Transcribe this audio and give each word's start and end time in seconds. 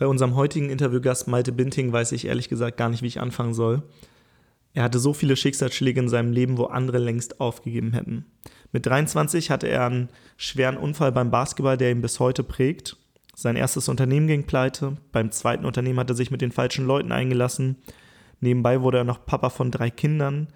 Bei 0.00 0.06
unserem 0.06 0.34
heutigen 0.34 0.70
Interviewgast 0.70 1.28
Malte 1.28 1.52
Binting 1.52 1.92
weiß 1.92 2.12
ich 2.12 2.26
ehrlich 2.26 2.48
gesagt 2.48 2.78
gar 2.78 2.88
nicht, 2.88 3.02
wie 3.02 3.06
ich 3.06 3.20
anfangen 3.20 3.52
soll. 3.52 3.82
Er 4.72 4.82
hatte 4.82 4.98
so 4.98 5.12
viele 5.12 5.36
Schicksalsschläge 5.36 6.00
in 6.00 6.08
seinem 6.08 6.32
Leben, 6.32 6.56
wo 6.56 6.64
andere 6.64 6.96
längst 6.96 7.38
aufgegeben 7.38 7.92
hätten. 7.92 8.24
Mit 8.72 8.86
23 8.86 9.50
hatte 9.50 9.68
er 9.68 9.84
einen 9.84 10.08
schweren 10.38 10.78
Unfall 10.78 11.12
beim 11.12 11.30
Basketball, 11.30 11.76
der 11.76 11.90
ihn 11.90 12.00
bis 12.00 12.18
heute 12.18 12.42
prägt. 12.42 12.96
Sein 13.36 13.56
erstes 13.56 13.90
Unternehmen 13.90 14.26
ging 14.26 14.44
pleite. 14.44 14.96
Beim 15.12 15.32
zweiten 15.32 15.66
Unternehmen 15.66 16.00
hat 16.00 16.08
er 16.08 16.16
sich 16.16 16.30
mit 16.30 16.40
den 16.40 16.50
falschen 16.52 16.86
Leuten 16.86 17.12
eingelassen. 17.12 17.76
Nebenbei 18.40 18.80
wurde 18.80 18.96
er 18.96 19.04
noch 19.04 19.26
Papa 19.26 19.50
von 19.50 19.70
drei 19.70 19.90
Kindern. 19.90 20.48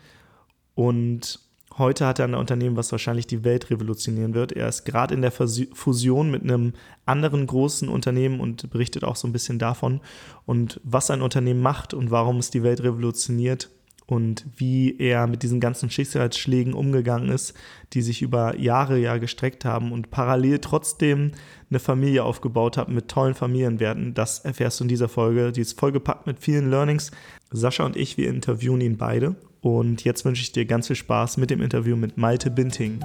Und 0.75 1.41
heute 1.79 2.07
hat 2.07 2.19
er 2.19 2.27
ein 2.27 2.35
Unternehmen, 2.35 2.77
was 2.77 2.93
wahrscheinlich 2.93 3.27
die 3.27 3.45
Welt 3.45 3.71
revolutionieren 3.71 4.35
wird. 4.35 4.53
Er 4.53 4.69
ist 4.69 4.85
gerade 4.85 5.15
in 5.15 5.23
der 5.23 5.33
Fusion 5.33 6.31
mit 6.31 6.43
einem 6.43 6.73
anderen 7.07 7.47
großen 7.47 7.89
Unternehmen 7.89 8.41
und 8.41 8.71
berichtet 8.71 9.05
auch 9.05 9.17
so 9.17 9.29
ein 9.29 9.33
bisschen 9.33 9.59
davon 9.59 10.01
und 10.47 10.81
was 10.85 11.11
ein 11.11 11.23
Unternehmen 11.23 11.63
macht 11.63 11.95
und 11.95 12.11
warum 12.11 12.39
es 12.39 12.51
die 12.51 12.63
Welt 12.63 12.82
revolutioniert 12.82 13.71
und 14.07 14.44
wie 14.57 14.99
er 14.99 15.26
mit 15.26 15.43
diesen 15.43 15.61
ganzen 15.61 15.89
Schicksalsschlägen 15.89 16.75
umgegangen 16.75 17.31
ist, 17.31 17.54
die 17.95 18.03
sich 18.03 18.21
über 18.21 18.58
Jahre 18.58 18.99
ja 18.99 19.17
gestreckt 19.17 19.64
haben 19.64 19.93
und 19.93 20.11
parallel 20.11 20.58
trotzdem 20.58 21.32
eine 21.71 21.79
Familie 21.81 22.25
aufgebaut 22.25 22.76
hat 22.76 22.89
mit 22.89 23.09
tollen 23.09 23.35
Familienwerten. 23.35 24.12
Das 24.12 24.40
erfährst 24.40 24.81
du 24.81 24.85
in 24.85 24.89
dieser 24.89 25.09
Folge. 25.09 25.53
Die 25.53 25.62
ist 25.62 25.79
vollgepackt 25.79 26.26
mit 26.26 26.39
vielen 26.39 26.71
Learnings. 26.71 27.12
Sascha 27.50 27.85
und 27.85 27.96
ich, 27.96 28.18
wir 28.18 28.29
interviewen 28.29 28.81
ihn 28.81 28.98
beide. 28.98 29.36
Und 29.62 30.04
jetzt 30.04 30.26
wünsche 30.26 30.43
ich 30.43 30.53
dir 30.53 30.67
ganz 30.67 30.89
viel 30.89 30.96
Spaß 30.96 31.39
mit 31.39 31.48
dem 31.48 31.62
Interview 31.62 31.96
mit 31.96 32.19
Malte 32.19 32.50
Binting. 32.50 33.00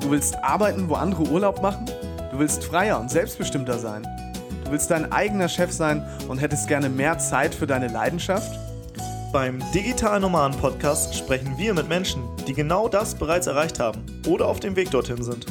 Du 0.00 0.10
willst 0.10 0.36
arbeiten, 0.42 0.88
wo 0.88 0.94
andere 0.94 1.24
Urlaub 1.24 1.60
machen? 1.60 1.84
Du 2.32 2.38
willst 2.38 2.64
freier 2.64 2.98
und 2.98 3.10
selbstbestimmter 3.10 3.78
sein? 3.78 4.06
Du 4.64 4.72
willst 4.72 4.90
dein 4.90 5.12
eigener 5.12 5.48
Chef 5.48 5.70
sein 5.70 6.02
und 6.28 6.38
hättest 6.38 6.68
gerne 6.68 6.88
mehr 6.88 7.18
Zeit 7.18 7.54
für 7.54 7.66
deine 7.66 7.88
Leidenschaft? 7.88 8.67
Beim 9.30 9.62
Digital 9.74 10.20
Nomaden 10.20 10.58
Podcast 10.58 11.14
sprechen 11.14 11.58
wir 11.58 11.74
mit 11.74 11.86
Menschen, 11.86 12.22
die 12.46 12.54
genau 12.54 12.88
das 12.88 13.14
bereits 13.14 13.46
erreicht 13.46 13.78
haben 13.78 14.02
oder 14.26 14.46
auf 14.46 14.58
dem 14.58 14.74
Weg 14.74 14.90
dorthin 14.90 15.22
sind. 15.22 15.44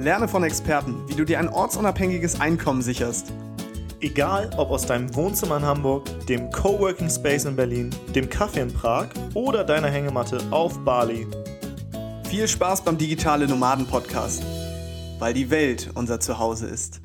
Lerne 0.00 0.26
von 0.26 0.42
Experten, 0.42 1.08
wie 1.08 1.14
du 1.14 1.24
dir 1.24 1.38
ein 1.38 1.48
ortsunabhängiges 1.48 2.40
Einkommen 2.40 2.82
sicherst. 2.82 3.32
Egal 4.00 4.50
ob 4.56 4.70
aus 4.70 4.86
deinem 4.86 5.14
Wohnzimmer 5.14 5.58
in 5.58 5.64
Hamburg, 5.64 6.26
dem 6.26 6.50
Coworking 6.50 7.08
Space 7.08 7.44
in 7.44 7.54
Berlin, 7.54 7.90
dem 8.12 8.28
Kaffee 8.28 8.60
in 8.62 8.72
Prag 8.72 9.06
oder 9.34 9.62
deiner 9.62 9.88
Hängematte 9.88 10.40
auf 10.50 10.76
Bali. 10.84 11.28
Viel 12.28 12.48
Spaß 12.48 12.82
beim 12.82 12.98
Digitale 12.98 13.46
Nomaden 13.46 13.86
Podcast, 13.86 14.42
weil 15.20 15.32
die 15.32 15.48
Welt 15.50 15.90
unser 15.94 16.18
Zuhause 16.18 16.66
ist. 16.66 17.00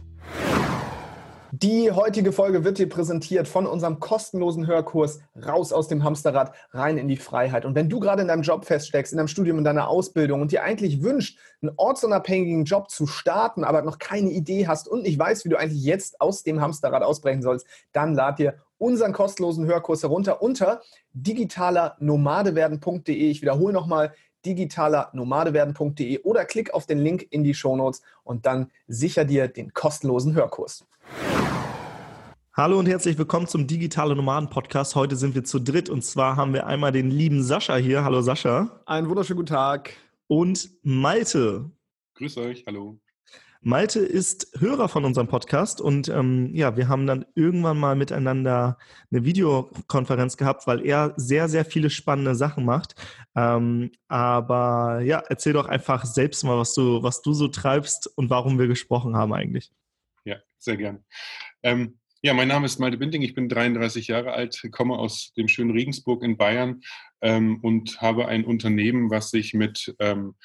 Die 1.64 1.92
heutige 1.92 2.32
Folge 2.32 2.64
wird 2.64 2.78
dir 2.80 2.90
präsentiert 2.90 3.48
von 3.48 3.68
unserem 3.68 4.00
kostenlosen 4.00 4.66
Hörkurs 4.66 5.20
Raus 5.46 5.72
aus 5.72 5.88
dem 5.88 6.04
Hamsterrad, 6.04 6.56
rein 6.72 6.98
in 6.98 7.08
die 7.08 7.18
Freiheit. 7.18 7.66
Und 7.66 7.76
wenn 7.76 7.88
du 7.88 8.00
gerade 8.00 8.24
in 8.24 8.30
deinem 8.30 8.42
Job 8.42 8.66
feststeckst, 8.66 9.14
in 9.14 9.18
deinem 9.18 9.28
Studium, 9.28 9.60
in 9.60 9.64
deiner 9.64 9.88
Ausbildung 9.88 10.42
und 10.42 10.52
dir 10.52 10.64
eigentlich 10.64 11.04
wünscht, 11.04 11.38
einen 11.62 11.74
ortsunabhängigen 11.78 12.66
Job 12.66 12.90
zu 12.90 13.06
starten, 13.06 13.64
aber 13.64 13.84
noch 13.84 14.00
keine 14.00 14.32
Idee 14.32 14.66
hast 14.66 14.88
und 14.88 15.04
nicht 15.04 15.20
weißt, 15.20 15.46
wie 15.46 15.50
du 15.50 15.60
eigentlich 15.60 15.84
jetzt 15.84 16.20
aus 16.20 16.42
dem 16.42 16.62
Hamsterrad 16.62 17.04
ausbrechen 17.04 17.44
sollst, 17.44 17.68
dann 17.92 18.16
lad 18.16 18.40
dir 18.40 18.56
unseren 18.80 19.14
kostenlosen 19.14 19.68
Hörkurs 19.68 20.02
herunter 20.02 20.42
unter 20.42 20.82
digitalernomadewerden.de. 21.14 23.14
Ich 23.14 23.44
wiederhole 23.44 23.72
nochmal 23.72 24.16
digitalernomadewerden.de 24.46 26.24
oder 26.24 26.46
klick 26.46 26.74
auf 26.74 26.88
den 26.88 26.98
Link 26.98 27.28
in 27.30 27.44
die 27.44 27.54
Shownotes 27.54 28.02
und 28.24 28.48
dann 28.48 28.72
sicher 28.88 29.26
dir 29.26 29.48
den 29.48 29.76
kostenlosen 29.76 30.34
Hörkurs. 30.34 30.88
Hallo 32.54 32.78
und 32.78 32.86
herzlich 32.86 33.18
willkommen 33.18 33.48
zum 33.48 33.66
Digitale 33.66 34.14
Nomaden 34.14 34.50
Podcast. 34.50 34.94
Heute 34.96 35.16
sind 35.16 35.36
wir 35.36 35.46
zu 35.46 35.58
dritt 35.58 35.90
und 35.90 36.04
zwar 36.04 36.36
haben 36.36 36.54
wir 36.54 36.68
einmal 36.68 36.92
den 36.92 37.10
lieben 37.10 37.44
Sascha 37.44 37.78
hier. 37.78 38.04
Hallo 38.04 38.22
Sascha. 38.22 38.82
Einen 38.86 39.08
wunderschönen 39.08 39.38
guten 39.38 39.54
Tag. 39.54 39.94
Und 40.28 40.70
Malte. 40.84 41.72
Grüß 42.16 42.36
euch, 42.40 42.66
hallo. 42.68 43.00
Malte 43.62 44.02
ist 44.02 44.52
Hörer 44.60 44.90
von 44.90 45.06
unserem 45.06 45.30
Podcast 45.30 45.80
und 45.80 46.10
ähm, 46.10 46.54
ja, 46.54 46.76
wir 46.76 46.90
haben 46.90 47.08
dann 47.08 47.26
irgendwann 47.36 47.80
mal 47.80 47.96
miteinander 47.96 48.78
eine 49.12 49.24
Videokonferenz 49.24 50.36
gehabt, 50.36 50.68
weil 50.68 50.86
er 50.86 51.14
sehr, 51.16 51.48
sehr 51.48 51.64
viele 51.64 51.90
spannende 51.90 52.36
Sachen 52.36 52.66
macht. 52.66 52.96
Ähm, 53.34 53.94
aber 54.10 55.00
ja, 55.06 55.24
erzähl 55.30 55.54
doch 55.54 55.70
einfach 55.70 56.04
selbst 56.04 56.44
mal, 56.44 56.58
was 56.58 56.74
du, 56.74 57.02
was 57.02 57.22
du 57.22 57.32
so 57.32 57.48
treibst 57.48 58.08
und 58.18 58.30
warum 58.30 58.60
wir 58.60 58.68
gesprochen 58.68 59.16
haben 59.16 59.32
eigentlich. 59.32 59.72
Ja, 60.26 60.36
sehr 60.58 60.76
gern. 60.76 61.06
Ähm, 61.64 62.01
ja, 62.24 62.34
mein 62.34 62.48
Name 62.48 62.68
ist 62.68 62.80
Malte 62.80 62.98
Binding, 62.98 63.24
ich 63.24 63.34
bin 63.34 63.50
33 63.50 64.08
Jahre 64.08 64.34
alt, 64.34 64.62
komme 64.72 64.98
aus 64.98 65.34
dem 65.34 65.48
schönen 65.48 65.72
Regensburg 65.72 66.24
in 66.24 66.38
Bayern 66.38 66.82
ähm, 67.22 67.60
und 67.62 68.00
habe 68.00 68.28
ein 68.28 68.46
Unternehmen, 68.46 69.10
was 69.10 69.32
sich 69.32 69.56
mit 69.56 69.96
ähm, 70.00 70.36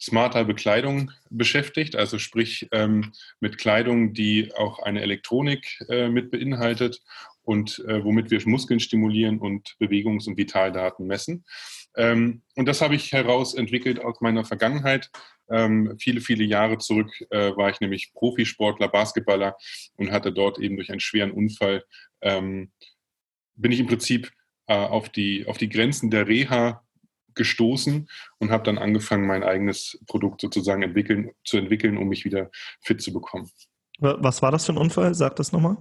smarter 0.00 0.44
Bekleidung 0.44 1.10
beschäftigt, 1.30 1.96
also 1.96 2.18
sprich 2.18 2.68
ähm, 2.72 3.12
mit 3.40 3.56
Kleidung, 3.56 4.12
die 4.12 4.52
auch 4.54 4.78
eine 4.80 5.00
Elektronik 5.00 5.80
äh, 5.88 6.08
mit 6.08 6.30
beinhaltet 6.30 7.00
und 7.42 7.82
äh, 7.88 8.04
womit 8.04 8.30
wir 8.30 8.40
Muskeln 8.46 8.80
stimulieren 8.80 9.38
und 9.38 9.76
Bewegungs- 9.78 10.26
und 10.28 10.36
Vitaldaten 10.36 11.06
messen. 11.06 11.44
Ähm, 11.96 12.42
und 12.56 12.66
das 12.66 12.80
habe 12.82 12.94
ich 12.94 13.12
herausentwickelt 13.12 14.00
aus 14.00 14.20
meiner 14.20 14.44
Vergangenheit. 14.44 15.10
Ähm, 15.50 15.96
viele, 15.98 16.20
viele 16.20 16.44
Jahre 16.44 16.78
zurück 16.78 17.10
äh, 17.30 17.56
war 17.56 17.70
ich 17.70 17.80
nämlich 17.80 18.12
Profisportler, 18.14 18.88
Basketballer 18.88 19.56
und 19.96 20.12
hatte 20.12 20.32
dort 20.32 20.58
eben 20.58 20.76
durch 20.76 20.90
einen 20.90 21.00
schweren 21.00 21.32
Unfall, 21.32 21.84
ähm, 22.20 22.72
bin 23.54 23.72
ich 23.72 23.80
im 23.80 23.86
Prinzip 23.86 24.30
äh, 24.66 24.74
auf, 24.74 25.08
die, 25.08 25.46
auf 25.46 25.58
die 25.58 25.68
Grenzen 25.68 26.10
der 26.10 26.26
Reha 26.26 26.82
gestoßen 27.34 28.08
und 28.38 28.50
habe 28.50 28.64
dann 28.64 28.78
angefangen, 28.78 29.26
mein 29.26 29.42
eigenes 29.42 29.98
Produkt 30.06 30.40
sozusagen 30.40 30.82
entwickeln, 30.82 31.30
zu 31.44 31.56
entwickeln, 31.56 31.96
um 31.96 32.08
mich 32.08 32.24
wieder 32.24 32.50
fit 32.82 33.00
zu 33.00 33.12
bekommen. 33.12 33.50
Was 33.98 34.42
war 34.42 34.50
das 34.50 34.66
für 34.66 34.72
ein 34.72 34.78
Unfall? 34.78 35.14
Sag 35.14 35.36
das 35.36 35.52
nochmal. 35.52 35.76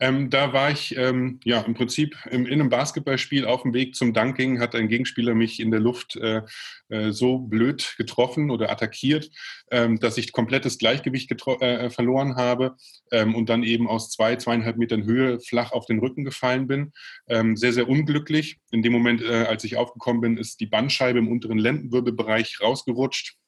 Ähm, 0.00 0.30
da 0.30 0.52
war 0.52 0.70
ich 0.70 0.96
ähm, 0.96 1.40
ja 1.44 1.60
im 1.60 1.74
Prinzip 1.74 2.16
im, 2.30 2.46
in 2.46 2.54
einem 2.54 2.70
Basketballspiel 2.70 3.44
auf 3.44 3.62
dem 3.62 3.74
Weg 3.74 3.94
zum 3.94 4.14
Dunking, 4.14 4.58
hat 4.58 4.74
ein 4.74 4.88
Gegenspieler 4.88 5.34
mich 5.34 5.60
in 5.60 5.70
der 5.70 5.80
Luft 5.80 6.16
äh, 6.16 6.42
äh, 6.88 7.12
so 7.12 7.38
blöd 7.38 7.94
getroffen 7.98 8.50
oder 8.50 8.70
attackiert, 8.70 9.30
ähm, 9.70 10.00
dass 10.00 10.16
ich 10.16 10.32
komplettes 10.32 10.78
Gleichgewicht 10.78 11.30
äh, 11.60 11.90
verloren 11.90 12.36
habe 12.36 12.76
ähm, 13.12 13.34
und 13.34 13.50
dann 13.50 13.62
eben 13.62 13.88
aus 13.88 14.10
zwei, 14.10 14.36
zweieinhalb 14.36 14.78
Metern 14.78 15.04
Höhe 15.04 15.38
flach 15.38 15.72
auf 15.72 15.84
den 15.84 15.98
Rücken 15.98 16.24
gefallen 16.24 16.66
bin. 16.66 16.92
Ähm, 17.28 17.56
sehr, 17.56 17.72
sehr 17.72 17.88
unglücklich. 17.88 18.58
In 18.70 18.82
dem 18.82 18.92
Moment, 18.92 19.22
äh, 19.22 19.44
als 19.44 19.64
ich 19.64 19.76
aufgekommen 19.76 20.22
bin, 20.22 20.36
ist 20.38 20.60
die 20.60 20.66
Bandscheibe 20.66 21.18
im 21.18 21.28
unteren 21.28 21.58
Lendenwirbelbereich 21.58 22.60
rausgerutscht 22.62 23.36
äh, 23.36 23.39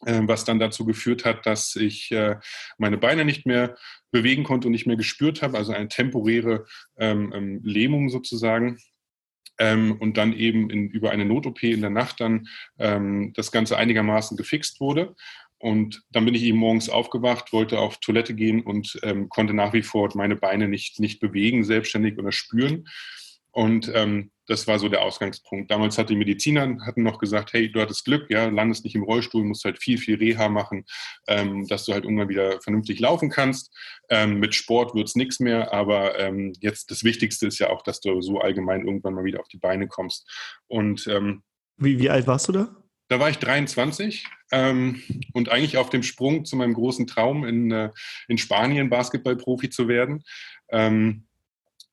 was 0.00 0.44
dann 0.44 0.58
dazu 0.58 0.84
geführt 0.84 1.24
hat, 1.24 1.46
dass 1.46 1.76
ich 1.76 2.10
äh, 2.12 2.36
meine 2.78 2.98
Beine 2.98 3.24
nicht 3.24 3.46
mehr 3.46 3.76
bewegen 4.10 4.44
konnte 4.44 4.68
und 4.68 4.72
nicht 4.72 4.86
mehr 4.86 4.96
gespürt 4.96 5.42
habe, 5.42 5.58
also 5.58 5.72
eine 5.72 5.88
temporäre 5.88 6.66
ähm, 6.98 7.32
ähm 7.34 7.60
Lähmung 7.62 8.08
sozusagen. 8.08 8.78
Ähm, 9.58 9.96
und 10.00 10.16
dann 10.16 10.32
eben 10.32 10.70
in, 10.70 10.88
über 10.88 11.10
eine 11.10 11.26
Not-OP 11.26 11.62
in 11.62 11.82
der 11.82 11.90
Nacht 11.90 12.20
dann 12.20 12.48
ähm, 12.78 13.32
das 13.34 13.52
Ganze 13.52 13.76
einigermaßen 13.76 14.36
gefixt 14.36 14.80
wurde. 14.80 15.14
Und 15.58 16.02
dann 16.10 16.24
bin 16.24 16.34
ich 16.34 16.42
eben 16.44 16.56
morgens 16.56 16.88
aufgewacht, 16.88 17.52
wollte 17.52 17.78
auf 17.78 17.98
Toilette 17.98 18.34
gehen 18.34 18.62
und 18.62 18.98
ähm, 19.02 19.28
konnte 19.28 19.52
nach 19.52 19.74
wie 19.74 19.82
vor 19.82 20.08
meine 20.14 20.34
Beine 20.34 20.66
nicht, 20.66 20.98
nicht 20.98 21.20
bewegen, 21.20 21.64
selbstständig 21.64 22.18
oder 22.18 22.32
spüren. 22.32 22.88
Und 23.50 23.92
ähm, 23.94 24.30
das 24.50 24.66
war 24.66 24.80
so 24.80 24.88
der 24.88 25.02
Ausgangspunkt. 25.02 25.70
Damals 25.70 25.96
hat 25.96 26.10
die 26.10 26.16
Mediziner 26.16 26.76
hatten 26.84 27.04
noch 27.04 27.20
gesagt, 27.20 27.52
hey, 27.52 27.70
du 27.70 27.80
hattest 27.80 28.04
Glück, 28.04 28.28
ja, 28.30 28.48
landest 28.48 28.82
nicht 28.82 28.96
im 28.96 29.04
Rollstuhl, 29.04 29.44
musst 29.44 29.64
halt 29.64 29.80
viel, 29.80 29.96
viel 29.96 30.16
Reha 30.16 30.48
machen, 30.48 30.84
ähm, 31.28 31.68
dass 31.68 31.84
du 31.84 31.92
halt 31.92 32.02
irgendwann 32.02 32.28
wieder 32.28 32.60
vernünftig 32.60 32.98
laufen 32.98 33.30
kannst. 33.30 33.72
Ähm, 34.08 34.40
mit 34.40 34.56
Sport 34.56 34.96
wird 34.96 35.06
es 35.06 35.14
nichts 35.14 35.38
mehr, 35.38 35.72
aber 35.72 36.18
ähm, 36.18 36.52
jetzt 36.60 36.90
das 36.90 37.04
Wichtigste 37.04 37.46
ist 37.46 37.60
ja 37.60 37.70
auch, 37.70 37.82
dass 37.82 38.00
du 38.00 38.20
so 38.22 38.40
allgemein 38.40 38.84
irgendwann 38.84 39.14
mal 39.14 39.24
wieder 39.24 39.38
auf 39.38 39.46
die 39.46 39.58
Beine 39.58 39.86
kommst. 39.86 40.28
Und 40.66 41.06
ähm, 41.06 41.44
wie, 41.76 42.00
wie 42.00 42.10
alt 42.10 42.26
warst 42.26 42.48
du 42.48 42.52
da? 42.52 42.76
Da 43.06 43.20
war 43.20 43.30
ich 43.30 43.38
23 43.38 44.26
ähm, 44.50 45.00
und 45.32 45.48
eigentlich 45.48 45.78
auf 45.78 45.90
dem 45.90 46.02
Sprung 46.02 46.44
zu 46.44 46.56
meinem 46.56 46.74
großen 46.74 47.06
Traum 47.06 47.44
in, 47.44 47.70
äh, 47.70 47.90
in 48.26 48.36
Spanien 48.36 48.90
Basketballprofi 48.90 49.70
zu 49.70 49.86
werden. 49.86 50.24
Ähm, 50.70 51.28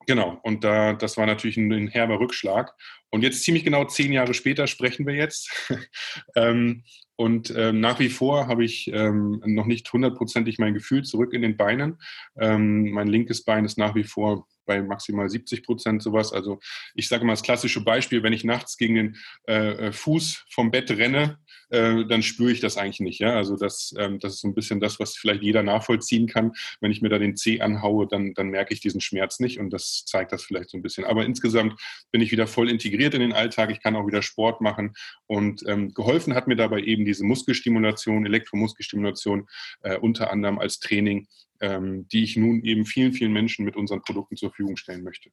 Genau, 0.07 0.39
und 0.44 0.63
da, 0.63 0.94
das 0.94 1.18
war 1.18 1.25
natürlich 1.25 1.57
ein, 1.57 1.71
ein 1.71 1.88
herber 1.89 2.19
Rückschlag. 2.19 2.74
Und 3.09 3.24
jetzt 3.24 3.44
ziemlich 3.44 3.65
genau 3.65 3.83
zehn 3.86 4.13
Jahre 4.13 4.33
später 4.33 4.65
sprechen 4.65 5.06
wir 5.06 5.15
jetzt. 5.15 5.51
ähm, 6.36 6.83
und 7.18 7.52
ähm, 7.58 7.80
nach 7.80 8.00
wie 8.00 8.10
vor 8.10 8.48
habe 8.48 8.64
ich 8.64 8.92
ähm, 8.94 9.42
noch 9.44 9.66
nicht 9.66 9.92
hundertprozentig 9.92 10.60
mein 10.60 10.75
Gefühl 10.75 11.04
zurück 11.04 11.34
in 11.34 11.42
den 11.42 11.58
Beinen. 11.58 11.98
Ähm, 12.40 12.92
mein 12.92 13.08
linkes 13.08 13.44
Bein 13.44 13.66
ist 13.66 13.78
nach 13.78 13.96
wie 13.96 14.04
vor 14.04 14.48
bei 14.68 14.84
maximal 14.84 15.28
70 15.28 15.64
Prozent 15.64 16.04
sowas. 16.04 16.31
Also 16.31 16.60
ich 16.94 17.08
sage 17.08 17.25
mal 17.25 17.34
das 17.34 17.42
klassische 17.42 17.84
Beispiel, 17.84 18.22
wenn 18.22 18.34
ich 18.34 18.44
nachts 18.44 18.78
gegen 18.78 18.96
den 18.96 19.18
äh, 19.48 19.88
äh, 19.88 19.92
Fuß 19.92 20.46
vom 20.52 20.69
Bett 20.69 20.92
renne, 20.92 21.40
äh, 21.69 22.06
dann 22.06 22.22
spüre 22.22 22.52
ich 22.52 22.60
das 22.60 22.78
eigentlich 22.78 23.00
nicht. 23.00 23.19
Ja? 23.19 23.36
Also 23.36 23.56
das, 23.56 23.96
ähm, 23.98 24.19
das 24.19 24.36
ist 24.36 24.42
so 24.42 24.48
ein 24.48 24.54
bisschen 24.54 24.80
das, 24.80 25.00
was 25.00 25.16
vielleicht 25.16 25.42
jeder 25.42 25.64
nachvollziehen 25.64 26.28
kann. 26.28 26.52
Wenn 26.81 26.92
ich 26.92 27.02
mir 27.02 27.10
da 27.10 27.18
den 27.18 27.36
Zeh 27.36 27.62
anhaue, 27.62 28.08
dann, 28.08 28.34
dann 28.36 28.50
merke 28.50 28.74
ich 28.74 28.81
diesen 28.81 29.02
Schmerz 29.02 29.40
nicht 29.40 29.60
und 29.60 29.72
das 29.72 30.04
zeigt 30.06 30.31
das 30.31 30.44
vielleicht 30.44 30.69
so 30.69 30.78
ein 30.78 30.84
bisschen. 30.84 31.06
Aber 31.06 31.25
insgesamt 31.25 31.80
bin 32.12 32.22
ich 32.22 32.31
wieder 32.31 32.46
voll 32.46 32.69
integriert 32.69 33.16
in 33.16 33.22
den 33.22 33.34
Alltag. 33.34 33.72
Ich 33.72 33.81
kann 33.81 33.96
auch 33.96 34.06
wieder 34.06 34.22
Sport 34.22 34.62
machen 34.62 34.94
und 35.25 35.64
ähm, 35.68 35.94
geholfen 35.94 36.36
hat 36.36 36.48
mir 36.48 36.56
dabei 36.56 36.81
eben 36.81 37.06
diese 37.07 37.24
Muskelstimulation, 37.24 38.25
Elektromuskelstimulation, 38.25 39.48
äh, 39.81 39.98
unter 39.98 40.31
anderem 40.31 40.59
als 40.59 40.80
Training 40.80 41.27
ähm, 41.59 42.07
die 42.09 42.24
ich 42.24 42.38
nun 42.38 42.63
eben 42.63 42.86
vielen, 42.86 43.13
vielen 43.13 43.33
Menschen 43.33 43.65
mit 43.65 43.75
unseren 43.75 44.01
Produkten 44.01 44.36
zur 44.36 44.50
Verfügung 44.50 44.77
stellen 44.77 45.04
möchte. 45.04 45.30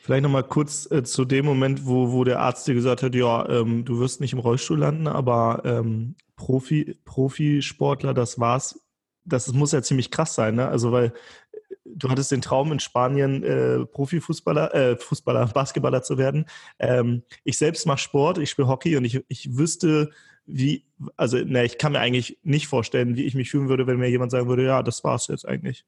Vielleicht 0.00 0.22
nochmal 0.22 0.44
kurz 0.44 0.90
äh, 0.90 1.04
zu 1.04 1.24
dem 1.24 1.44
Moment, 1.44 1.86
wo, 1.86 2.12
wo 2.12 2.24
der 2.24 2.40
Arzt 2.40 2.66
dir 2.66 2.74
gesagt 2.74 3.02
hat, 3.02 3.14
ja, 3.14 3.48
ähm, 3.48 3.84
du 3.84 4.00
wirst 4.00 4.20
nicht 4.20 4.32
im 4.32 4.38
Rollstuhl 4.38 4.78
landen, 4.78 5.06
aber 5.06 5.62
ähm, 5.64 6.16
Profi, 6.36 6.96
Profisportler, 7.04 8.14
das 8.14 8.40
war's. 8.40 8.80
Das 9.24 9.52
muss 9.52 9.72
ja 9.72 9.82
ziemlich 9.82 10.10
krass 10.10 10.34
sein, 10.34 10.56
ne? 10.56 10.68
Also 10.68 10.90
weil 10.90 11.06
äh, 11.52 11.58
du 11.84 12.08
hattest 12.08 12.32
den 12.32 12.40
Traum 12.40 12.72
in 12.72 12.80
Spanien 12.80 13.44
äh, 13.44 13.84
Profifußballer, 13.86 14.74
äh, 14.74 14.96
Fußballer, 14.96 15.46
Basketballer 15.48 16.02
zu 16.02 16.18
werden. 16.18 16.46
Ähm, 16.78 17.22
ich 17.44 17.58
selbst 17.58 17.86
mache 17.86 17.98
Sport, 17.98 18.38
ich 18.38 18.50
spiele 18.50 18.68
Hockey 18.68 18.96
und 18.96 19.04
ich, 19.04 19.22
ich 19.28 19.56
wüsste, 19.56 20.10
wie, 20.46 20.84
also, 21.16 21.38
ne, 21.38 21.64
ich 21.64 21.78
kann 21.78 21.92
mir 21.92 22.00
eigentlich 22.00 22.38
nicht 22.42 22.66
vorstellen, 22.66 23.16
wie 23.16 23.24
ich 23.24 23.34
mich 23.34 23.50
fühlen 23.50 23.68
würde, 23.68 23.86
wenn 23.86 23.98
mir 23.98 24.10
jemand 24.10 24.30
sagen 24.32 24.48
würde, 24.48 24.64
ja, 24.64 24.82
das 24.82 25.04
war's 25.04 25.28
jetzt 25.28 25.46
eigentlich. 25.46 25.84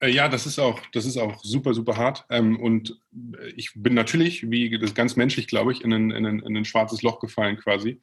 Äh, 0.00 0.10
ja, 0.10 0.28
das 0.28 0.46
ist 0.46 0.58
auch, 0.58 0.80
das 0.92 1.04
ist 1.04 1.18
auch 1.18 1.42
super, 1.42 1.74
super 1.74 1.96
hart. 1.96 2.24
Ähm, 2.30 2.58
und 2.58 2.98
ich 3.54 3.72
bin 3.74 3.94
natürlich, 3.94 4.50
wie 4.50 4.78
das 4.78 4.94
ganz 4.94 5.16
menschlich, 5.16 5.46
glaube 5.46 5.72
ich, 5.72 5.84
in 5.84 5.92
ein, 5.92 6.10
in, 6.10 6.26
ein, 6.26 6.40
in 6.40 6.56
ein 6.56 6.64
schwarzes 6.64 7.02
Loch 7.02 7.20
gefallen 7.20 7.58
quasi. 7.58 8.00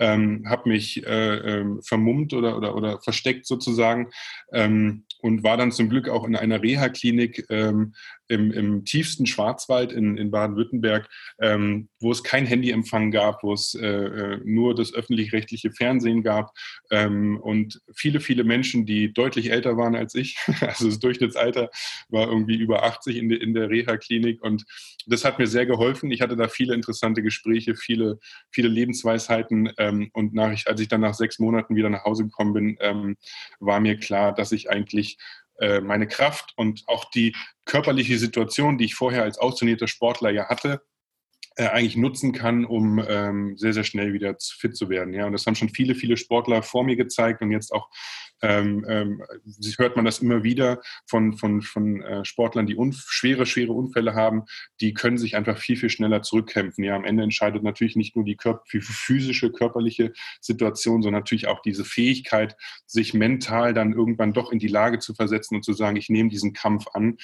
Ähm, 0.00 0.44
habe 0.48 0.68
mich 0.68 1.04
äh, 1.06 1.34
ähm, 1.36 1.82
vermummt 1.82 2.32
oder, 2.32 2.56
oder, 2.56 2.76
oder 2.76 3.00
versteckt 3.00 3.46
sozusagen 3.46 4.10
ähm, 4.52 5.04
und 5.20 5.42
war 5.42 5.56
dann 5.56 5.72
zum 5.72 5.88
Glück 5.88 6.08
auch 6.08 6.24
in 6.24 6.36
einer 6.36 6.62
Reha-Klinik 6.62 7.46
ähm, 7.50 7.94
im, 8.28 8.52
im, 8.52 8.84
tiefsten 8.84 9.26
Schwarzwald 9.26 9.92
in, 9.92 10.16
in 10.16 10.30
Baden-Württemberg, 10.30 11.08
ähm, 11.40 11.88
wo 12.00 12.12
es 12.12 12.22
kein 12.22 12.46
Handyempfang 12.46 13.10
gab, 13.10 13.42
wo 13.42 13.52
es 13.52 13.74
äh, 13.74 13.86
äh, 13.86 14.40
nur 14.44 14.74
das 14.74 14.94
öffentlich-rechtliche 14.94 15.72
Fernsehen 15.72 16.22
gab 16.22 16.52
ähm, 16.90 17.38
und 17.40 17.80
viele, 17.94 18.20
viele 18.20 18.44
Menschen, 18.44 18.86
die 18.86 19.12
deutlich 19.12 19.50
älter 19.50 19.76
waren 19.76 19.96
als 19.96 20.14
ich. 20.14 20.36
Also 20.68 20.86
das 20.86 20.98
Durchschnittsalter 20.98 21.70
war 22.08 22.28
irgendwie 22.28 22.56
über 22.56 22.84
80 22.84 23.16
in, 23.16 23.28
de, 23.30 23.38
in 23.38 23.54
der 23.54 23.70
Reha-Klinik 23.70 24.42
und 24.42 24.64
das 25.06 25.24
hat 25.24 25.38
mir 25.38 25.46
sehr 25.46 25.64
geholfen. 25.66 26.10
Ich 26.10 26.20
hatte 26.20 26.36
da 26.36 26.48
viele 26.48 26.74
interessante 26.74 27.22
Gespräche, 27.22 27.74
viele, 27.74 28.18
viele 28.50 28.68
Lebensweisheiten 28.68 29.72
ähm, 29.78 30.10
und 30.12 30.34
nach, 30.34 30.54
als 30.66 30.80
ich 30.80 30.88
dann 30.88 31.00
nach 31.00 31.14
sechs 31.14 31.38
Monaten 31.38 31.74
wieder 31.74 31.88
nach 31.88 32.04
Hause 32.04 32.24
gekommen 32.24 32.52
bin, 32.52 32.76
ähm, 32.80 33.16
war 33.60 33.80
mir 33.80 33.96
klar, 33.96 34.34
dass 34.34 34.52
ich 34.52 34.70
eigentlich 34.70 35.16
meine 35.80 36.06
Kraft 36.06 36.52
und 36.56 36.84
auch 36.86 37.04
die 37.06 37.34
körperliche 37.64 38.18
Situation, 38.18 38.78
die 38.78 38.86
ich 38.86 38.94
vorher 38.94 39.22
als 39.22 39.38
austrainierter 39.38 39.88
Sportler 39.88 40.30
ja 40.30 40.48
hatte, 40.48 40.74
äh, 40.74 40.78
eigentlich 41.66 41.96
nutzen 41.96 42.32
kann, 42.32 42.64
um 42.64 43.02
ähm, 43.06 43.56
sehr, 43.56 43.72
sehr 43.72 43.84
schnell 43.84 44.12
wieder 44.12 44.36
fit 44.38 44.76
zu 44.76 44.88
werden. 44.88 45.12
Ja, 45.12 45.26
und 45.26 45.32
das 45.32 45.46
haben 45.46 45.54
schon 45.54 45.68
viele, 45.68 45.94
viele 45.94 46.16
Sportler 46.16 46.62
vor 46.62 46.84
mir 46.84 46.96
gezeigt 46.96 47.42
und 47.42 47.50
jetzt 47.50 47.72
auch 47.72 47.88
ähm, 48.42 48.84
ähm, 48.88 49.22
hört 49.78 49.96
man 49.96 50.04
das 50.04 50.20
immer 50.20 50.44
wieder 50.44 50.80
von, 51.06 51.36
von, 51.36 51.62
von 51.62 52.02
äh, 52.02 52.24
Sportlern, 52.24 52.66
die 52.66 52.76
schwere, 52.92 53.46
schwere 53.46 53.72
Unfälle 53.72 54.14
haben, 54.14 54.44
die 54.80 54.94
können 54.94 55.18
sich 55.18 55.36
einfach 55.36 55.58
viel, 55.58 55.76
viel 55.76 55.90
schneller 55.90 56.22
zurückkämpfen. 56.22 56.84
Ja, 56.84 56.94
am 56.94 57.04
Ende 57.04 57.24
entscheidet 57.24 57.62
natürlich 57.62 57.96
nicht 57.96 58.14
nur 58.14 58.24
die 58.24 58.36
Körper, 58.36 58.62
physische, 58.66 59.50
körperliche 59.50 60.12
Situation, 60.40 61.02
sondern 61.02 61.20
natürlich 61.20 61.48
auch 61.48 61.60
diese 61.62 61.84
Fähigkeit, 61.84 62.56
sich 62.86 63.14
mental 63.14 63.74
dann 63.74 63.92
irgendwann 63.92 64.32
doch 64.32 64.52
in 64.52 64.58
die 64.58 64.68
Lage 64.68 64.98
zu 64.98 65.14
versetzen 65.14 65.56
und 65.56 65.64
zu 65.64 65.72
sagen, 65.72 65.96
ich 65.96 66.08
nehme 66.08 66.28
diesen 66.28 66.52
Kampf 66.52 66.86
an 66.92 67.16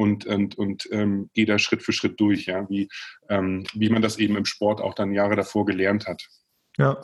und, 0.00 0.24
und, 0.24 0.56
und 0.56 0.88
ähm, 0.90 1.30
gehe 1.34 1.46
da 1.46 1.58
Schritt 1.58 1.82
für 1.82 1.92
Schritt 1.92 2.18
durch, 2.20 2.46
ja, 2.46 2.68
wie, 2.70 2.88
ähm, 3.28 3.64
wie 3.74 3.90
man 3.90 4.02
das 4.02 4.18
eben 4.18 4.36
im 4.36 4.46
Sport 4.46 4.80
auch 4.80 4.94
dann 4.94 5.12
Jahre 5.12 5.36
davor 5.36 5.66
gelernt 5.66 6.06
hat. 6.06 6.26
Ja, 6.78 7.00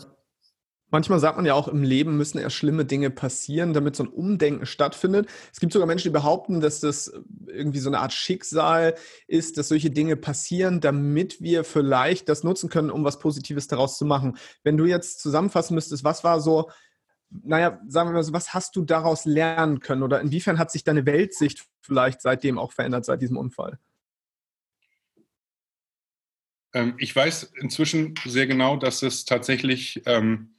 Manchmal 0.88 1.18
sagt 1.18 1.36
man 1.36 1.44
ja 1.44 1.54
auch, 1.54 1.66
im 1.66 1.82
Leben 1.82 2.16
müssen 2.16 2.38
erst 2.38 2.54
schlimme 2.54 2.84
Dinge 2.84 3.10
passieren, 3.10 3.74
damit 3.74 3.96
so 3.96 4.04
ein 4.04 4.08
Umdenken 4.08 4.66
stattfindet. 4.66 5.28
Es 5.52 5.58
gibt 5.58 5.72
sogar 5.72 5.88
Menschen, 5.88 6.10
die 6.10 6.12
behaupten, 6.12 6.60
dass 6.60 6.78
das 6.78 7.12
irgendwie 7.48 7.80
so 7.80 7.90
eine 7.90 7.98
Art 7.98 8.12
Schicksal 8.12 8.94
ist, 9.26 9.58
dass 9.58 9.66
solche 9.66 9.90
Dinge 9.90 10.14
passieren, 10.14 10.80
damit 10.80 11.40
wir 11.40 11.64
vielleicht 11.64 12.28
das 12.28 12.44
nutzen 12.44 12.70
können, 12.70 12.92
um 12.92 13.02
was 13.02 13.18
Positives 13.18 13.66
daraus 13.66 13.98
zu 13.98 14.04
machen. 14.04 14.38
Wenn 14.62 14.76
du 14.76 14.84
jetzt 14.84 15.20
zusammenfassen 15.20 15.74
müsstest, 15.74 16.04
was 16.04 16.22
war 16.22 16.40
so, 16.40 16.70
naja, 17.30 17.80
sagen 17.88 18.10
wir 18.10 18.14
mal 18.14 18.22
so, 18.22 18.32
was 18.32 18.54
hast 18.54 18.76
du 18.76 18.82
daraus 18.82 19.24
lernen 19.24 19.80
können 19.80 20.04
oder 20.04 20.20
inwiefern 20.20 20.58
hat 20.58 20.70
sich 20.70 20.84
deine 20.84 21.04
Weltsicht 21.04 21.66
vielleicht 21.86 22.20
seitdem 22.20 22.58
auch 22.58 22.72
verändert, 22.72 23.04
seit 23.04 23.22
diesem 23.22 23.36
Unfall? 23.36 23.78
Ähm, 26.74 26.94
ich 26.98 27.16
weiß 27.16 27.52
inzwischen 27.60 28.14
sehr 28.24 28.46
genau, 28.46 28.76
dass 28.76 29.02
es 29.02 29.24
tatsächlich 29.24 30.02
ähm, 30.04 30.55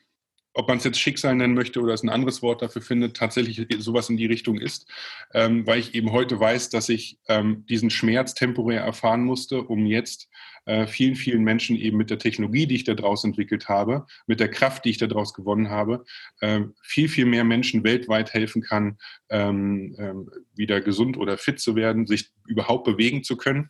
ob 0.57 0.68
man 0.68 0.77
es 0.77 0.83
jetzt 0.83 1.00
Schicksal 1.00 1.36
nennen 1.36 1.54
möchte 1.54 1.80
oder 1.80 1.94
es 1.94 2.01
ein 2.01 2.09
anderes 2.09 2.42
Wort 2.42 2.63
dafür 2.63 2.81
findet, 2.81 3.15
tatsächlich 3.15 3.68
sowas 3.77 4.09
in 4.09 4.18
die 4.18 4.25
Richtung 4.25 4.57
ist, 4.57 4.92
ähm, 5.36 5.68
weil 5.68 5.80
ich 5.80 5.94
eben 5.94 6.12
heute 6.12 6.39
weiß, 6.39 6.69
dass 6.69 6.89
ich 6.89 7.19
ähm, 7.27 7.63
diesen 7.68 7.92
Schmerz 7.92 8.33
temporär 8.33 8.81
erfahren 8.81 9.24
musste, 9.24 9.62
um 9.62 9.86
jetzt 9.86 10.27
äh, 10.65 10.88
vielen, 10.88 11.15
vielen 11.15 11.44
Menschen 11.44 11.75
eben 11.75 11.95
mit 11.95 12.09
der 12.09 12.18
Technologie, 12.18 12.65
die 12.65 12.75
ich 12.75 12.83
daraus 12.86 13.24
entwickelt 13.24 13.69
habe, 13.69 14.07
mit 14.25 14.39
der 14.39 14.50
Kraft, 14.50 14.83
die 14.83 14.89
ich 14.89 14.98
daraus 14.98 15.36
gewonnen 15.36 15.69
habe, 15.69 16.04
äh, 16.42 16.62
viel, 16.81 17.07
viel 17.07 17.25
mehr 17.25 17.44
Menschen 17.44 17.83
weltweit 17.83 18.33
helfen 18.33 18.63
kann, 18.63 18.98
ähm, 19.30 19.95
ähm 20.00 20.30
wieder 20.56 20.81
gesund 20.81 21.18
oder 21.18 21.38
fit 21.38 21.60
zu 21.60 21.75
werden, 21.75 22.07
sich 22.07 22.31
überhaupt 22.48 22.86
bewegen 22.86 23.24
zu 23.24 23.38
können. 23.38 23.69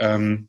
Ähm, 0.00 0.48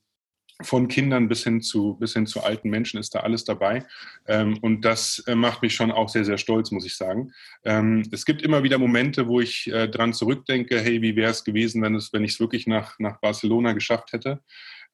von 0.62 0.88
Kindern 0.88 1.28
bis 1.28 1.44
hin 1.44 1.62
zu, 1.62 1.96
bis 1.96 2.14
hin 2.14 2.28
zu 2.28 2.42
alten 2.42 2.70
Menschen 2.70 3.00
ist 3.00 3.14
da 3.14 3.20
alles 3.20 3.44
dabei. 3.44 3.86
Ähm, 4.28 4.58
und 4.62 4.86
das 4.86 5.20
äh, 5.28 5.36
macht 5.36 5.62
mich 5.62 5.76
schon 5.76 5.92
auch 5.92 6.08
sehr, 6.08 6.24
sehr 6.24 6.38
stolz, 6.38 6.72
muss 6.72 6.86
ich 6.86 6.96
sagen. 6.96 7.32
Ähm, 7.66 8.08
es 8.12 8.26
gibt 8.26 8.42
immer 8.42 8.64
wieder 8.64 8.78
Momente, 8.78 9.28
wo 9.28 9.42
ich 9.42 9.68
äh, 9.68 9.88
dran 9.88 10.14
zurückdenke, 10.14 10.80
hey, 10.80 11.02
wie 11.02 11.16
wäre 11.16 11.32
es 11.32 11.44
gewesen, 11.44 11.82
wenn, 11.82 11.96
es, 11.96 12.14
wenn 12.14 12.24
ich 12.24 12.34
es 12.34 12.40
wirklich 12.40 12.68
nach, 12.68 12.98
nach 13.00 13.20
Barcelona 13.20 13.74
geschafft 13.74 14.14
hätte. 14.14 14.42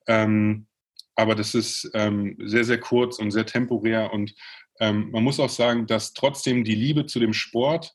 Ähm, 0.08 0.66
aber 1.14 1.34
das 1.34 1.54
ist 1.54 1.90
ähm, 1.94 2.36
sehr, 2.40 2.64
sehr 2.64 2.78
kurz 2.80 3.18
und 3.18 3.30
sehr 3.30 3.46
temporär. 3.46 4.12
Und 4.12 4.34
ähm, 4.80 5.10
man 5.12 5.22
muss 5.22 5.38
auch 5.38 5.50
sagen, 5.50 5.86
dass 5.86 6.12
trotzdem 6.12 6.64
die 6.64 6.74
Liebe 6.74 7.06
zu 7.06 7.20
dem 7.20 7.34
Sport, 7.34 7.94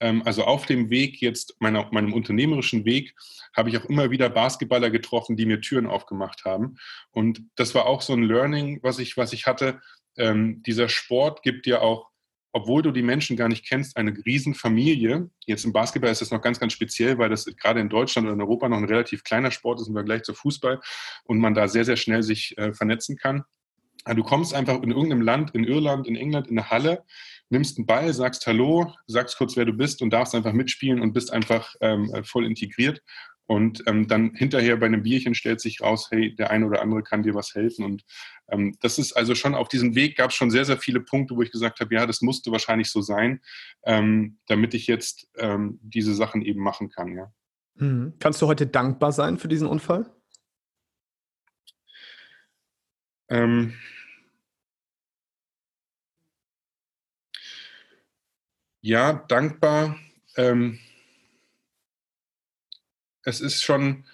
also 0.00 0.44
auf 0.44 0.66
dem 0.66 0.90
Weg 0.90 1.20
jetzt, 1.20 1.56
meiner, 1.60 1.88
meinem 1.92 2.12
unternehmerischen 2.12 2.84
Weg, 2.84 3.14
habe 3.56 3.70
ich 3.70 3.78
auch 3.78 3.84
immer 3.86 4.10
wieder 4.10 4.28
Basketballer 4.28 4.90
getroffen, 4.90 5.36
die 5.36 5.46
mir 5.46 5.60
Türen 5.60 5.86
aufgemacht 5.86 6.44
haben. 6.44 6.76
Und 7.10 7.42
das 7.56 7.74
war 7.74 7.86
auch 7.86 8.02
so 8.02 8.12
ein 8.12 8.22
Learning, 8.22 8.80
was 8.82 8.98
ich, 8.98 9.16
was 9.16 9.32
ich 9.32 9.46
hatte. 9.46 9.80
Ähm, 10.16 10.62
dieser 10.62 10.88
Sport 10.88 11.42
gibt 11.42 11.66
dir 11.66 11.82
auch, 11.82 12.08
obwohl 12.52 12.82
du 12.82 12.92
die 12.92 13.02
Menschen 13.02 13.36
gar 13.36 13.48
nicht 13.48 13.66
kennst, 13.66 13.96
eine 13.96 14.14
Riesenfamilie. 14.24 15.30
Jetzt 15.46 15.64
im 15.64 15.72
Basketball 15.72 16.10
ist 16.10 16.20
das 16.20 16.30
noch 16.30 16.40
ganz, 16.40 16.58
ganz 16.58 16.72
speziell, 16.72 17.18
weil 17.18 17.28
das 17.28 17.44
gerade 17.44 17.80
in 17.80 17.88
Deutschland 17.88 18.26
oder 18.26 18.34
in 18.34 18.40
Europa 18.40 18.68
noch 18.68 18.78
ein 18.78 18.84
relativ 18.84 19.22
kleiner 19.24 19.50
Sport 19.50 19.80
ist 19.80 19.88
im 19.88 19.94
Vergleich 19.94 20.22
zu 20.22 20.34
Fußball 20.34 20.80
und 21.24 21.38
man 21.38 21.54
da 21.54 21.68
sehr, 21.68 21.84
sehr 21.84 21.96
schnell 21.96 22.22
sich 22.22 22.56
äh, 22.56 22.72
vernetzen 22.72 23.16
kann. 23.16 23.44
Du 24.14 24.22
kommst 24.22 24.54
einfach 24.54 24.80
in 24.82 24.90
irgendeinem 24.90 25.20
Land, 25.20 25.54
in 25.54 25.64
Irland, 25.64 26.06
in 26.06 26.16
England, 26.16 26.46
in 26.46 26.58
eine 26.58 26.70
Halle 26.70 27.04
nimmst 27.50 27.78
einen 27.78 27.86
Ball, 27.86 28.12
sagst 28.12 28.46
Hallo, 28.46 28.92
sagst 29.06 29.38
kurz, 29.38 29.56
wer 29.56 29.64
du 29.64 29.72
bist 29.72 30.02
und 30.02 30.10
darfst 30.10 30.34
einfach 30.34 30.52
mitspielen 30.52 31.00
und 31.00 31.12
bist 31.12 31.32
einfach 31.32 31.74
ähm, 31.80 32.12
voll 32.24 32.46
integriert. 32.46 33.02
Und 33.46 33.82
ähm, 33.86 34.06
dann 34.08 34.34
hinterher 34.34 34.76
bei 34.76 34.84
einem 34.84 35.02
Bierchen 35.02 35.34
stellt 35.34 35.60
sich 35.62 35.80
raus, 35.80 36.08
hey, 36.10 36.34
der 36.34 36.50
eine 36.50 36.66
oder 36.66 36.82
andere 36.82 37.02
kann 37.02 37.22
dir 37.22 37.34
was 37.34 37.54
helfen. 37.54 37.82
Und 37.82 38.04
ähm, 38.50 38.76
das 38.82 38.98
ist 38.98 39.14
also 39.14 39.34
schon 39.34 39.54
auf 39.54 39.68
diesem 39.68 39.94
Weg 39.94 40.18
gab 40.18 40.30
es 40.30 40.36
schon 40.36 40.50
sehr, 40.50 40.66
sehr 40.66 40.76
viele 40.76 41.00
Punkte, 41.00 41.34
wo 41.34 41.40
ich 41.40 41.50
gesagt 41.50 41.80
habe, 41.80 41.94
ja, 41.94 42.04
das 42.04 42.20
musste 42.20 42.52
wahrscheinlich 42.52 42.90
so 42.90 43.00
sein, 43.00 43.40
ähm, 43.86 44.38
damit 44.48 44.74
ich 44.74 44.86
jetzt 44.86 45.28
ähm, 45.38 45.78
diese 45.82 46.14
Sachen 46.14 46.42
eben 46.42 46.60
machen 46.60 46.90
kann. 46.90 47.16
Ja. 47.16 47.32
Mhm. 47.76 48.12
Kannst 48.18 48.42
du 48.42 48.46
heute 48.48 48.66
dankbar 48.66 49.12
sein 49.12 49.38
für 49.38 49.48
diesen 49.48 49.66
Unfall? 49.66 50.12
Ähm, 53.30 53.74
ja, 58.80 59.12
dankbar. 59.28 59.96
Ähm, 60.36 60.78
es 63.24 63.40
ist 63.40 63.62
schon, 63.62 64.04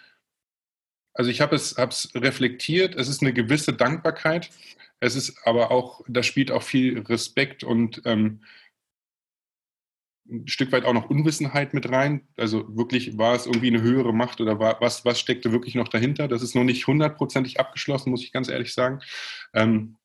Also 1.14 1.30
ich 1.30 1.40
habe 1.40 1.54
es 1.56 1.76
hab's 1.76 2.10
reflektiert. 2.14 2.94
Es 2.96 3.08
ist 3.08 3.22
eine 3.22 3.32
gewisse 3.32 3.72
Dankbarkeit. 3.72 4.50
Es 5.00 5.14
ist 5.16 5.36
aber 5.46 5.70
auch, 5.70 6.02
da 6.08 6.22
spielt 6.22 6.50
auch 6.50 6.62
viel 6.62 6.98
Respekt 7.00 7.62
und 7.64 8.02
ähm, 8.04 8.42
ein 10.26 10.48
Stück 10.48 10.72
weit 10.72 10.84
auch 10.86 10.94
noch 10.94 11.10
Unwissenheit 11.10 11.74
mit 11.74 11.90
rein. 11.90 12.26
Also 12.38 12.64
wirklich, 12.76 13.18
war 13.18 13.34
es 13.34 13.46
irgendwie 13.46 13.68
eine 13.68 13.82
höhere 13.82 14.14
Macht 14.14 14.40
oder 14.40 14.58
war, 14.58 14.80
was, 14.80 15.04
was 15.04 15.20
steckte 15.20 15.52
wirklich 15.52 15.74
noch 15.74 15.88
dahinter? 15.88 16.28
Das 16.28 16.42
ist 16.42 16.54
noch 16.54 16.64
nicht 16.64 16.86
hundertprozentig 16.86 17.60
abgeschlossen, 17.60 18.10
muss 18.10 18.22
ich 18.22 18.32
ganz 18.32 18.48
ehrlich 18.48 18.72
sagen. 18.72 19.00
Ähm, 19.52 19.96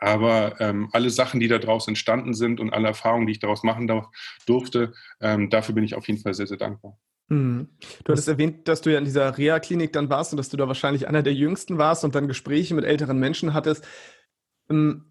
aber 0.00 0.60
ähm, 0.60 0.88
alle 0.92 1.10
Sachen, 1.10 1.40
die 1.40 1.48
da 1.48 1.58
draus 1.58 1.86
entstanden 1.86 2.34
sind 2.34 2.58
und 2.58 2.72
alle 2.72 2.88
Erfahrungen, 2.88 3.26
die 3.26 3.32
ich 3.32 3.38
daraus 3.38 3.62
machen 3.62 3.90
durfte, 4.46 4.92
ähm, 5.20 5.50
dafür 5.50 5.74
bin 5.74 5.84
ich 5.84 5.94
auf 5.94 6.08
jeden 6.08 6.20
Fall 6.20 6.34
sehr, 6.34 6.46
sehr 6.46 6.56
dankbar. 6.56 6.98
Mhm. 7.28 7.68
Du 8.04 8.12
hattest 8.12 8.28
erwähnt, 8.28 8.66
dass 8.66 8.80
du 8.80 8.90
ja 8.90 8.98
in 8.98 9.04
dieser 9.04 9.36
Reha-Klinik 9.36 9.92
dann 9.92 10.10
warst 10.10 10.32
und 10.32 10.38
dass 10.38 10.48
du 10.48 10.56
da 10.56 10.66
wahrscheinlich 10.66 11.06
einer 11.06 11.22
der 11.22 11.34
Jüngsten 11.34 11.78
warst 11.78 12.04
und 12.04 12.14
dann 12.14 12.28
Gespräche 12.28 12.74
mit 12.74 12.84
älteren 12.84 13.18
Menschen 13.18 13.54
hattest. 13.54 13.86
Ähm, 14.68 15.09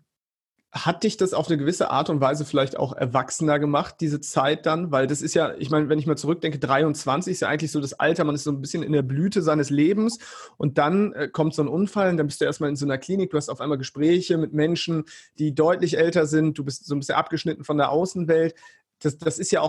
hat 0.71 1.03
dich 1.03 1.17
das 1.17 1.33
auf 1.33 1.47
eine 1.47 1.57
gewisse 1.57 1.89
Art 1.89 2.11
und 2.11 2.21
Weise 2.21 2.45
vielleicht 2.45 2.77
auch 2.77 2.93
erwachsener 2.93 3.57
gemacht, 3.57 3.95
diese 4.01 4.21
Zeit 4.21 4.67
dann? 4.67 4.91
Weil 4.91 5.07
das 5.07 5.23
ist 5.23 5.33
ja, 5.33 5.55
ich 5.57 5.71
meine, 5.71 5.89
wenn 5.89 5.97
ich 5.97 6.05
mal 6.05 6.15
zurückdenke, 6.15 6.59
23 6.59 7.31
ist 7.31 7.39
ja 7.39 7.47
eigentlich 7.47 7.71
so 7.71 7.81
das 7.81 7.93
Alter, 7.93 8.23
man 8.23 8.35
ist 8.35 8.43
so 8.43 8.51
ein 8.51 8.61
bisschen 8.61 8.83
in 8.83 8.91
der 8.91 9.01
Blüte 9.01 9.41
seines 9.41 9.71
Lebens 9.71 10.19
und 10.57 10.77
dann 10.77 11.13
äh, 11.13 11.27
kommt 11.27 11.55
so 11.55 11.63
ein 11.63 11.67
Unfall 11.67 12.11
und 12.11 12.17
dann 12.17 12.27
bist 12.27 12.39
du 12.39 12.45
erstmal 12.45 12.69
in 12.69 12.75
so 12.75 12.85
einer 12.85 12.99
Klinik, 12.99 13.31
du 13.31 13.37
hast 13.37 13.49
auf 13.49 13.61
einmal 13.61 13.79
Gespräche 13.79 14.37
mit 14.37 14.53
Menschen, 14.53 15.05
die 15.39 15.55
deutlich 15.55 15.97
älter 15.97 16.27
sind, 16.27 16.59
du 16.59 16.63
bist 16.63 16.85
so 16.85 16.93
ein 16.93 16.99
bisschen 16.99 17.15
abgeschnitten 17.15 17.63
von 17.63 17.77
der 17.77 17.91
Außenwelt. 17.91 18.53
Das, 19.01 19.17
das 19.17 19.39
ist 19.39 19.51
ja 19.51 19.57
auch 19.57 19.57